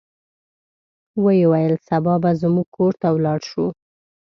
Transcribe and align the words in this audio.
ویې 1.23 1.45
ویل 1.51 1.73
سبا 1.89 2.13
به 2.21 2.31
زموږ 2.41 2.67
کور 2.75 2.93
ته 3.01 3.07
ولاړ 3.15 3.39
شو. 3.49 3.65